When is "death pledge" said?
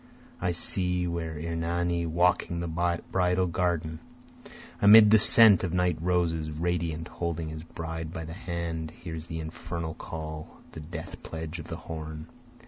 10.79-11.59